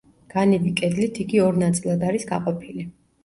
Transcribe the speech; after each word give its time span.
განივი 0.35 0.71
კედლით 0.79 1.19
იგი 1.25 1.43
ორ 1.49 1.61
ნაწილად 1.65 2.05
არის 2.09 2.27
გაყოფილი. 2.33 2.87